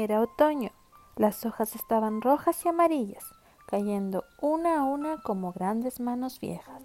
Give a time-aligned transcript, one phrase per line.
[0.00, 0.70] Era otoño.
[1.16, 3.24] Las hojas estaban rojas y amarillas,
[3.66, 6.84] cayendo una a una como grandes manos viejas.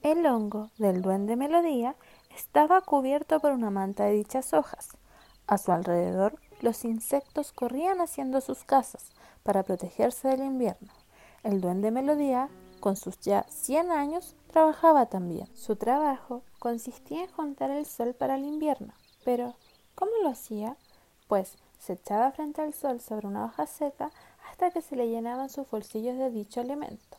[0.00, 1.96] El hongo del duende Melodía
[2.32, 4.90] estaba cubierto por una manta de dichas hojas.
[5.48, 9.10] A su alrededor los insectos corrían haciendo sus casas
[9.42, 10.92] para protegerse del invierno.
[11.42, 15.48] El duende Melodía, con sus ya 100 años, trabajaba también.
[15.56, 18.94] Su trabajo consistía en juntar el sol para el invierno.
[19.24, 19.56] Pero,
[19.96, 20.76] ¿cómo lo hacía?
[21.26, 24.12] Pues se echaba frente al sol sobre una hoja seca
[24.48, 27.18] hasta que se le llenaban sus bolsillos de dicho alimento.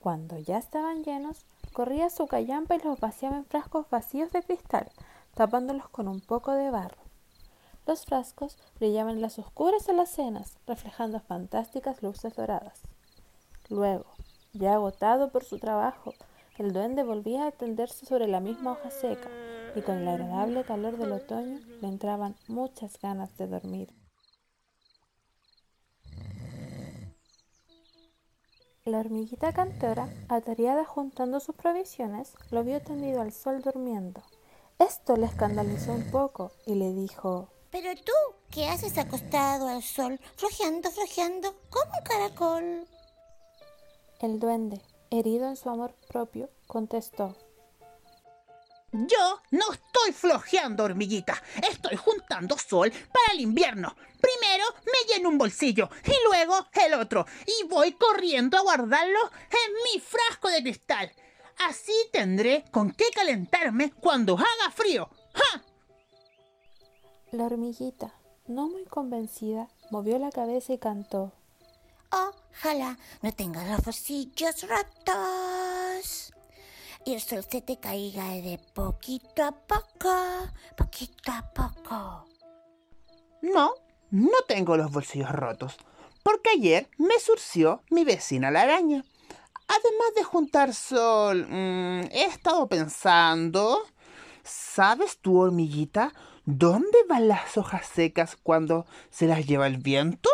[0.00, 4.90] Cuando ya estaban llenos, corría su callampa y los vaciaba en frascos vacíos de cristal,
[5.34, 7.00] tapándolos con un poco de barro.
[7.86, 12.80] Los frascos brillaban en las oscuras alacenas, reflejando fantásticas luces doradas.
[13.68, 14.06] Luego,
[14.52, 16.12] ya agotado por su trabajo,
[16.58, 19.28] el duende volvía a tenderse sobre la misma hoja seca
[19.76, 23.94] y con el agradable calor del otoño le entraban muchas ganas de dormir.
[28.84, 34.22] La hormiguita cantora, atareada juntando sus provisiones, lo vio tendido al sol durmiendo.
[34.78, 38.12] Esto le escandalizó un poco y le dijo pero tú,
[38.50, 42.88] ¿qué haces acostado al sol, flojeando, flojeando, como un caracol?
[44.20, 47.36] El duende, herido en su amor propio, contestó.
[48.92, 51.42] Yo no estoy flojeando, hormiguita.
[51.68, 53.94] Estoy juntando sol para el invierno.
[54.20, 57.26] Primero me lleno un bolsillo y luego el otro.
[57.46, 59.18] Y voy corriendo a guardarlo
[59.50, 61.12] en mi frasco de cristal.
[61.68, 65.10] Así tendré con qué calentarme cuando haga frío.
[65.34, 65.62] ¡Ja!
[67.32, 68.14] La hormiguita,
[68.46, 71.32] no muy convencida, movió la cabeza y cantó.
[72.10, 75.55] Ojalá no tenga los bolsillos rotos.
[77.06, 80.12] Y el sol se te caiga de poquito a poco,
[80.76, 82.26] poquito a poco.
[83.40, 83.74] No,
[84.10, 85.76] no tengo los bolsillos rotos,
[86.22, 89.04] porque ayer me surció mi vecina la araña.
[89.68, 93.78] Además de juntar sol, mm, he estado pensando...
[94.48, 96.12] ¿Sabes tú, hormiguita,
[96.48, 100.30] ¿Dónde van las hojas secas cuando se las lleva el viento?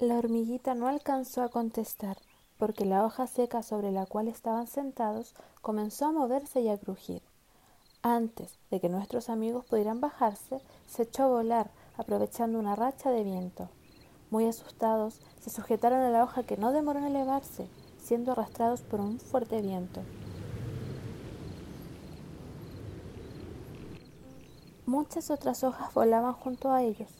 [0.00, 2.18] La hormiguita no alcanzó a contestar,
[2.58, 7.22] porque la hoja seca sobre la cual estaban sentados comenzó a moverse y a crujir.
[8.02, 13.24] Antes de que nuestros amigos pudieran bajarse, se echó a volar, aprovechando una racha de
[13.24, 13.68] viento.
[14.30, 19.00] Muy asustados, se sujetaron a la hoja que no demoró en elevarse, siendo arrastrados por
[19.00, 20.02] un fuerte viento.
[24.86, 27.10] Muchas otras hojas volaban junto a ellos.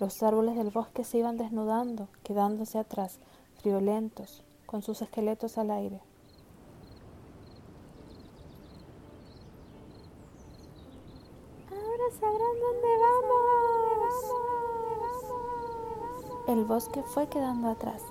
[0.00, 3.18] Los árboles del bosque se iban desnudando, quedándose atrás,
[3.60, 6.00] friolentos, con sus esqueletos al aire.
[11.70, 13.26] Ahora sabrán dónde vamos.
[16.48, 18.02] El bosque fue quedando atrás.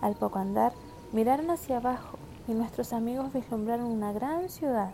[0.00, 0.72] Al poco andar,
[1.12, 4.92] miraron hacia abajo y nuestros amigos vislumbraron una gran ciudad.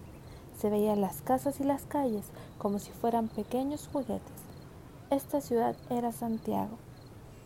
[0.56, 2.26] Se veían las casas y las calles
[2.58, 4.44] como si fueran pequeños juguetes.
[5.10, 6.78] Esta ciudad era Santiago.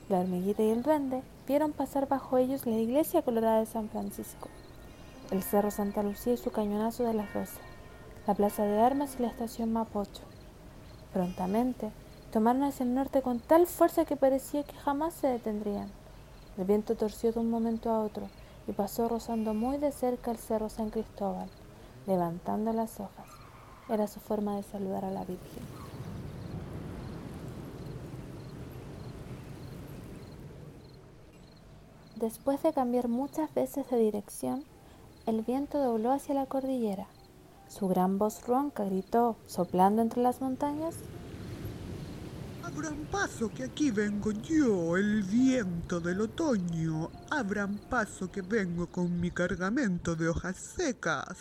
[0.09, 4.49] La hormiguita y el duende vieron pasar bajo ellos la iglesia colorada de San Francisco,
[5.31, 7.59] el cerro Santa Lucía y su cañonazo de las Rosas,
[8.27, 10.23] la plaza de armas y la estación Mapocho.
[11.15, 11.91] Prontamente
[12.31, 15.91] tomaron hacia el norte con tal fuerza que parecía que jamás se detendrían.
[16.59, 18.29] El viento torció de un momento a otro
[18.67, 21.49] y pasó rozando muy de cerca el cerro San Cristóbal
[22.07, 23.27] levantando las hojas.
[23.89, 25.78] Era su forma de saludar a la Virgen.
[32.19, 34.65] Después de cambiar muchas veces de dirección,
[35.27, 37.07] el viento dobló hacia la cordillera.
[37.69, 40.97] Su gran voz ronca gritó, soplando entre las montañas.
[42.65, 47.09] Abran paso que aquí vengo yo, el viento del otoño.
[47.31, 51.39] Abran paso que vengo con mi cargamento de hojas secas.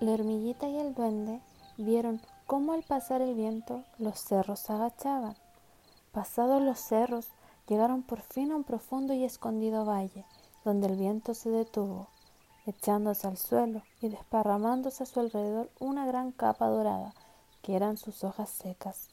[0.00, 1.42] La hormiguita y el duende
[1.76, 5.36] vieron cómo al pasar el viento los cerros se agachaban.
[6.12, 7.28] Pasados los cerros,
[7.68, 10.24] llegaron por fin a un profundo y escondido valle,
[10.64, 12.08] donde el viento se detuvo,
[12.66, 17.14] echándose al suelo y desparramándose a su alrededor una gran capa dorada,
[17.62, 19.08] que eran sus hojas secas.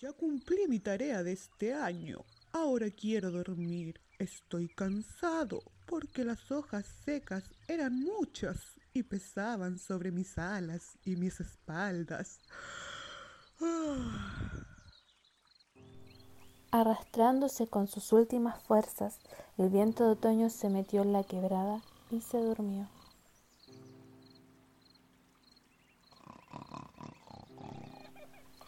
[0.00, 2.24] Ya cumplí mi tarea de este año.
[2.52, 4.00] Ahora quiero dormir.
[4.18, 8.58] Estoy cansado porque las hojas secas eran muchas
[8.92, 12.40] y pesaban sobre mis alas y mis espaldas.
[16.70, 19.18] Arrastrándose con sus últimas fuerzas,
[19.56, 21.80] el viento de otoño se metió en la quebrada
[22.10, 22.86] y se durmió.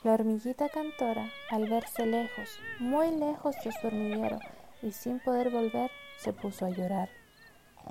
[0.05, 2.49] La hormiguita cantora, al verse lejos,
[2.79, 4.39] muy lejos de su hormiguero
[4.81, 7.11] y sin poder volver, se puso a llorar.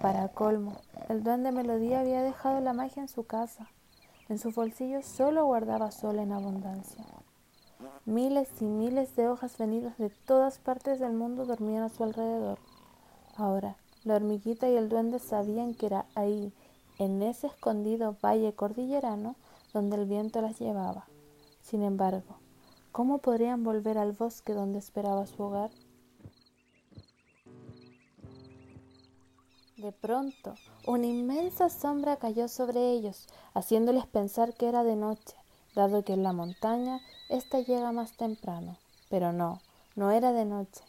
[0.01, 3.69] Para colmo, el duende Melodía había dejado la magia en su casa.
[4.29, 7.05] En su bolsillo solo guardaba sol en abundancia.
[8.05, 12.59] Miles y miles de hojas venidas de todas partes del mundo dormían a su alrededor.
[13.37, 16.53] Ahora, la hormiguita y el duende sabían que era ahí,
[16.99, 19.35] en ese escondido valle cordillerano,
[19.73, 21.05] donde el viento las llevaba.
[21.61, 22.39] Sin embargo,
[22.91, 25.69] ¿cómo podrían volver al bosque donde esperaba su hogar?
[29.77, 30.55] De pronto,
[30.87, 35.35] una inmensa sombra cayó sobre ellos, haciéndoles pensar que era de noche,
[35.75, 38.79] dado que en la montaña ésta llega más temprano.
[39.07, 39.61] Pero no,
[39.95, 40.83] no era de noche.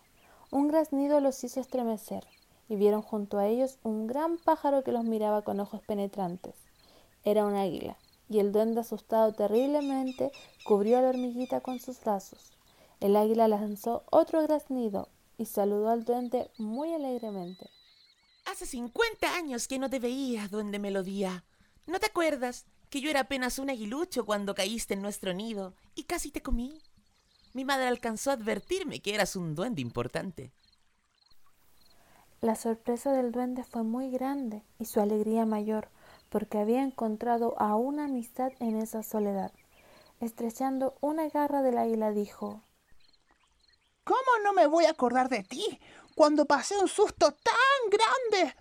[0.50, 2.24] Un graznido los hizo estremecer,
[2.70, 6.54] y vieron junto a ellos un gran pájaro que los miraba con ojos penetrantes.
[7.24, 7.98] Era un águila,
[8.30, 10.32] y el duende asustado terriblemente
[10.64, 12.52] cubrió a la hormiguita con sus brazos.
[13.00, 17.68] El águila lanzó otro graznido y saludó al duende muy alegremente.
[18.50, 21.44] Hace cincuenta años que no te veía, duende Melodía.
[21.86, 26.04] ¿No te acuerdas que yo era apenas un aguilucho cuando caíste en nuestro nido y
[26.04, 26.80] casi te comí?
[27.52, 30.50] Mi madre alcanzó a advertirme que eras un duende importante.
[32.40, 35.90] La sorpresa del duende fue muy grande y su alegría mayor,
[36.30, 39.52] porque había encontrado a una amistad en esa soledad.
[40.20, 42.62] Estrechando una garra del águila dijo
[44.04, 45.80] ¿Cómo no me voy a acordar de ti
[46.18, 48.52] cuando pasé un susto tan grande?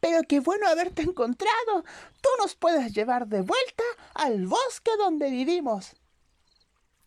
[0.00, 1.84] Pero qué bueno haberte encontrado.
[2.20, 3.84] Tú nos puedes llevar de vuelta
[4.14, 5.94] al bosque donde vivimos.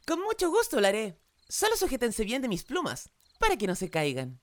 [0.07, 1.19] Con mucho gusto lo haré.
[1.49, 4.39] Solo sujétense bien de mis plumas, para que no se caigan.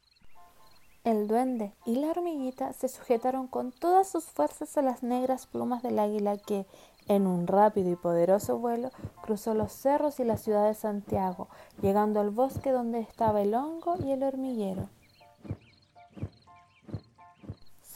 [1.03, 5.83] El duende y la hormiguita se sujetaron con todas sus fuerzas a las negras plumas
[5.83, 6.67] del águila que,
[7.09, 8.91] en un rápido y poderoso vuelo,
[9.23, 11.49] cruzó los cerros y la ciudad de Santiago,
[11.81, 14.91] llegando al bosque donde estaba el hongo y el hormiguero.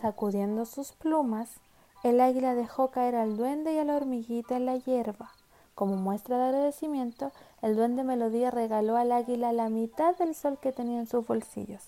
[0.00, 1.50] Sacudiendo sus plumas,
[2.05, 5.33] el águila dejó caer al duende y a la hormiguita en la hierba.
[5.75, 10.71] Como muestra de agradecimiento, el duende Melodía regaló al águila la mitad del sol que
[10.71, 11.83] tenía en sus bolsillos.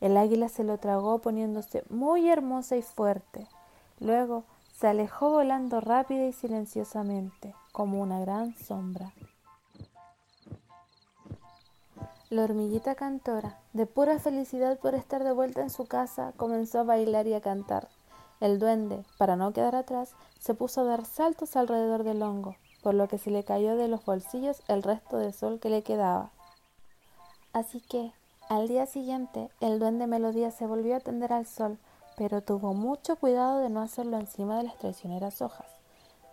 [0.00, 3.46] El águila se lo tragó poniéndose muy hermosa y fuerte.
[4.00, 4.44] Luego
[4.74, 9.12] se alejó volando rápida y silenciosamente, como una gran sombra.
[12.32, 16.82] La hormiguita cantora, de pura felicidad por estar de vuelta en su casa, comenzó a
[16.82, 17.88] bailar y a cantar.
[18.40, 22.94] El duende, para no quedar atrás, se puso a dar saltos alrededor del hongo, por
[22.94, 26.30] lo que se le cayó de los bolsillos el resto de sol que le quedaba.
[27.52, 28.14] Así que,
[28.48, 31.76] al día siguiente, el duende Melodía se volvió a tender al sol,
[32.16, 35.68] pero tuvo mucho cuidado de no hacerlo encima de las traicioneras hojas.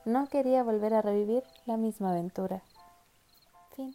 [0.05, 2.63] No quería volver a revivir la misma aventura.
[3.75, 3.93] Fin.